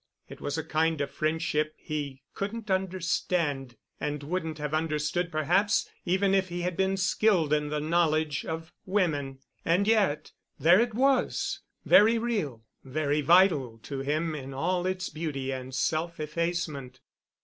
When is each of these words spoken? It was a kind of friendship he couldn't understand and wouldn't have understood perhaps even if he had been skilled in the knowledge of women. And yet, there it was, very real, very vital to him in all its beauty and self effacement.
It 0.27 0.41
was 0.41 0.57
a 0.57 0.63
kind 0.63 0.99
of 0.99 1.11
friendship 1.11 1.75
he 1.77 2.23
couldn't 2.33 2.71
understand 2.71 3.75
and 3.99 4.23
wouldn't 4.23 4.57
have 4.57 4.73
understood 4.73 5.31
perhaps 5.31 5.87
even 6.05 6.33
if 6.33 6.49
he 6.49 6.61
had 6.61 6.75
been 6.75 6.97
skilled 6.97 7.53
in 7.53 7.69
the 7.69 7.79
knowledge 7.79 8.43
of 8.43 8.73
women. 8.87 9.41
And 9.63 9.85
yet, 9.87 10.31
there 10.59 10.79
it 10.79 10.95
was, 10.95 11.59
very 11.85 12.17
real, 12.17 12.63
very 12.83 13.21
vital 13.21 13.77
to 13.83 13.99
him 13.99 14.33
in 14.33 14.55
all 14.55 14.87
its 14.87 15.07
beauty 15.09 15.51
and 15.53 15.71
self 15.75 16.19
effacement. 16.19 16.99